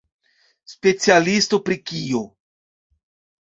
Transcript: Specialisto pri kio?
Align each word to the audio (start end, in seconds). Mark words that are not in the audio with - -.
Specialisto 0.75 1.61
pri 1.67 1.79
kio? 1.91 2.23